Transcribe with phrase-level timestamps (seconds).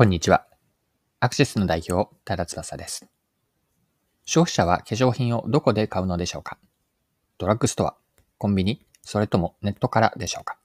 [0.00, 0.46] こんにちは。
[1.20, 3.06] アクシスの代表、多田翼です。
[4.24, 6.56] 消費者は化粧品をどこで買うのでしょうか？
[7.36, 7.98] ドラッグストア、
[8.38, 10.56] コンビニ、それともネットからでしょうか？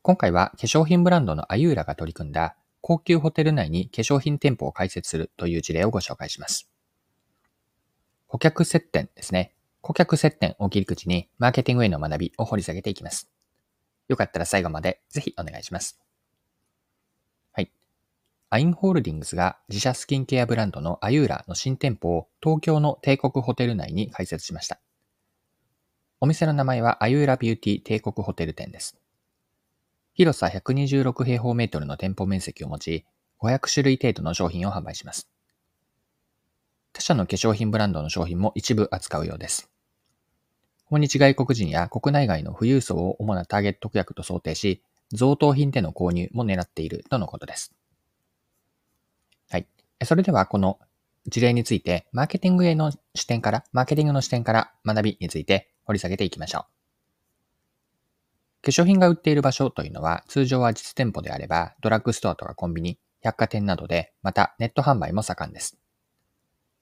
[0.00, 6.70] 今回は化粧品ブランドのアユーラが取り組んだ高級ホテル内に化粧品店舗を開設するという事例をご紹介します。
[8.28, 9.52] 顧客接点ですね。
[9.82, 13.28] 顧客接点を切り口にマーケティングへの学びを掘り下げていきます。
[14.08, 16.00] よかったら最後までぜひお願いします。
[18.56, 24.80] アインホールディングスが自社スキンケアブランドのアユーラの新店舗を東京の帝国ホテル内に開設しました。
[26.22, 28.96] お店の名前はアユーラビューティ帝国ホテル店です。
[30.14, 33.04] 広さ126平方メートルの店舗面積を持ち、
[33.42, 35.28] 500種類程度の商品を販売します。
[36.94, 39.68] 他社の化粧品ブランドの商品も一部扱うようです。
[40.86, 44.82] 訪日外国人や国内外の富裕層を主なターゲット客と想定し、
[45.12, 47.74] 贈答品での購入も狙っているとのことです。
[50.04, 50.78] それではこの
[51.26, 56.76] 事例について、マーケティングへの視点から、マーケティングの視点から学びについて掘り下げていきましょう。
[58.62, 65.78] 化粧品が売っている場所というのは、通常は実店舗であれば、ドラッグストアとかコンビニ、百貨店などで、またネット販売も盛んです。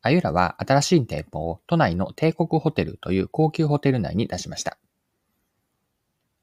[0.02, 4.77] あゆらは新しい店舗を都内の帝国ホテルという高級ホテル内に出しました。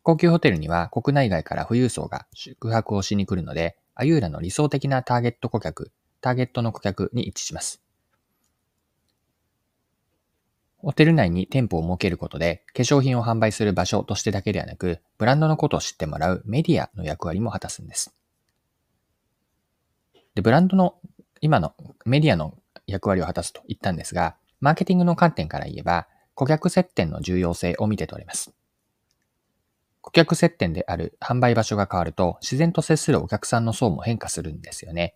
[0.01, 5.91] 高級ホテルには国内外から富裕層が宿泊をしに来るので、あゆらの理想的なターゲット顧客
[6.21, 7.81] ターゲットの顧客に一致します。
[10.77, 18.15] ホテル内に店舗を設けることで、化粧品を販売する場所としてだけではなく、ブランドのことを知ってもらうメディアの役割も果たすんです。
[20.33, 20.95] で、ブランドの
[21.39, 28.53] 今のメディアの役割を果たすと言ったんですが、マーケティングの観点から言えば、顧客接点の重要性を見て取れます。
[30.01, 35.15] 顧客接点である販売場所が変わると、自然と接するお客さんの層も変化するんですよね。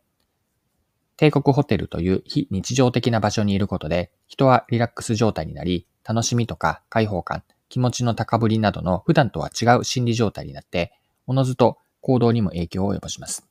[1.18, 10.94] 帝国ホテルという非日常的な場所にいることで、人はリラックス状態になり、楽しみとか開放感、気持ちの高ぶりなどの普段とは違う心理状態になって、
[11.26, 13.48] おのずと行動にも影響を及ぼします。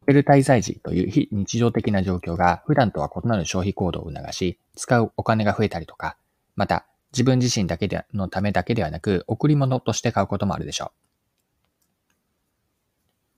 [0.00, 6.18] ホテル滞在時という非日常的な状況が普段とは異なる消費行動を促し、使うお金が増えたりとか、
[6.56, 11.03] また自分自身だけでのためだけではなく、贈り物として買うこともあるでしょう。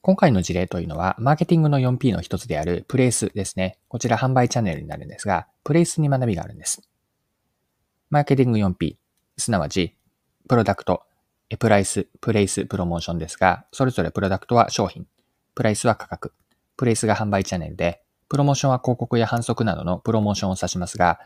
[0.07, 3.77] 今回の事例というのは、マーケティングの 4P の一つであるプレイスですね。
[3.89, 6.89] こちら販売チャンネルになるんですが、プレイスに学びがあるんです。
[8.11, 8.95] マーケティング 4P、
[9.37, 9.97] すなわち、
[10.49, 11.03] プロダクト、
[11.59, 15.09] プライス、プレイス、プロモーションですが、それぞれプロダクトは商品、
[15.57, 16.33] プライスは価格、
[16.77, 21.19] プレイスが販売チャンネルで、プロモーションは広告や反則などのプロモーションを指しますが、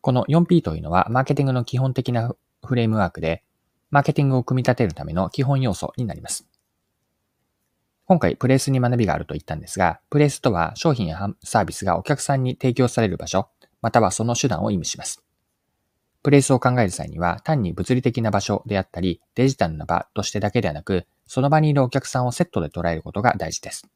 [0.00, 2.34] この 4P というのはマーケティングの基本的な
[2.64, 3.44] フレームワークで、
[3.90, 6.49] マーケティングを組み立てるための基本要素になります。
[8.10, 13.46] 今回プレイスに学びがあると言ったんですが、プレイスとは商品やサービスがお客さんに提供される場所、
[13.82, 15.22] またはその手段を意味します。
[16.24, 23.86] プレイスを考える際には、単に物理的な場所であったり、デジタルな場としてだけではなく、その場にいるお客さんをセットで捉えることが大事です。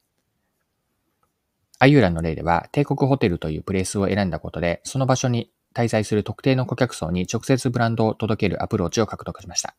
[1.81, 9.75] アユーラの例では、帝国ホテルというプレイスを選んだことで、その場所に滞在する特定の顧客層に直接ブランドを届けるアプローチを獲得しました。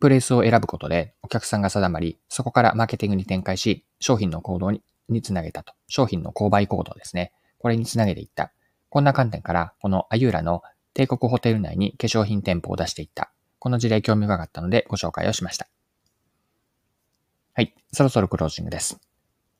[0.00, 5.74] プレイスを選ぶことでお客さんが定まり、そこからマーケティングに展開し、商品の行動ににつなげたと。
[5.88, 7.32] 商品の購買行動ですね。
[7.58, 8.52] これにつなげていった。
[8.88, 10.62] こんな観点から、このアユーラの
[10.94, 13.30] 帝国ホテル内に化粧品店舗を出していった。
[13.58, 15.68] この事例興味深かったのでご紹介をしました。
[17.54, 17.74] はい。
[17.92, 19.00] そろそろクロージングです。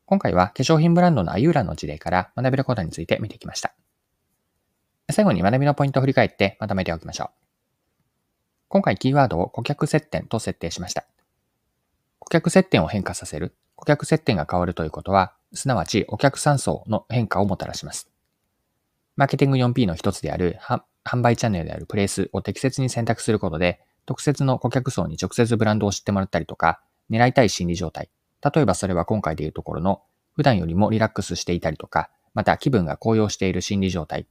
[0.04, 3.74] 今回は化粧品ブランドのアユーラの事例から学べることについて見てきました。
[5.10, 7.45] 最後に学びのポイントを振り返ってまとめておきましょう。
[8.68, 11.06] 今回キーワードを顧客接点と設定しました。
[12.18, 13.54] 顧客接点を変化させる。
[13.76, 18.10] 顧客接点が変わるということは、すなわちお客さん層の変化をもたらします。
[19.14, 20.58] マーケティング 4P の一つである
[21.04, 28.10] 販売チャンネルであるプレイスを適切に選択することで、特設の顧客層に直接ブランドを知ってもらったりとか、狙いたい心理状態。
[28.42, 30.02] 例えばそれは今回でいうところの、
[30.34, 34.26] 普段よりもリラックスしていたりとか、また気分が高揚している心理状態。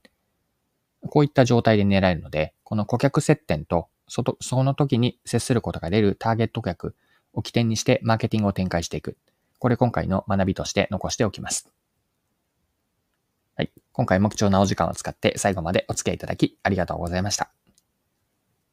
[1.08, 6.94] こういった状態で狙えるので、この顧客接点とそその時に接することが出るターゲット客
[7.32, 9.16] を起点にしてマーケティングを展開していく。
[9.58, 11.68] これ今回の学びとして残しておきます。
[13.56, 13.72] はい。
[13.92, 17.50] 今回も貴重なお時間を使って最後までお付き合いいただきありがとうございました。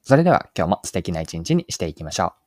[0.02, 2.43] それでは今日も素敵な一日にしていきましょう。